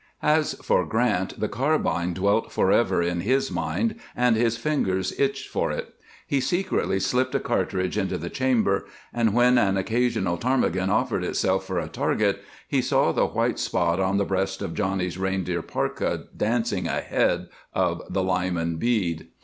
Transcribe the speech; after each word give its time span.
As 0.23 0.55
for 0.63 0.83
Grant, 0.83 1.39
the 1.39 1.47
carbine 1.47 2.15
dwelt 2.15 2.51
forever 2.51 3.03
in 3.03 3.21
his 3.21 3.51
mind, 3.51 3.93
and 4.15 4.35
his 4.35 4.57
fingers 4.57 5.13
itched 5.19 5.47
for 5.47 5.69
it. 5.71 5.93
He 6.25 6.41
secretly 6.41 6.99
slipped 6.99 7.35
a 7.35 7.39
cartridge 7.39 7.99
into 7.99 8.17
the 8.17 8.31
chamber, 8.31 8.87
and 9.13 9.35
when 9.35 9.59
an 9.59 9.77
occasional 9.77 10.37
ptarmigan 10.37 10.89
offered 10.89 11.23
itself 11.23 11.67
for 11.67 11.77
a 11.77 11.87
target 11.87 12.43
he 12.67 12.81
saw 12.81 13.11
the 13.11 13.27
white 13.27 13.59
spot 13.59 13.99
on 13.99 14.17
the 14.17 14.25
breast 14.25 14.63
of 14.63 14.73
Johnny's 14.73 15.19
reindeer 15.19 15.61
parka, 15.61 16.23
dancing 16.35 16.87
ahead 16.87 17.49
of 17.71 18.01
the 18.09 18.23
Lyman 18.23 18.77
bead. 18.77 19.27